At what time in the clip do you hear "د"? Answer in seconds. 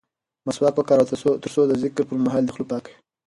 1.67-1.73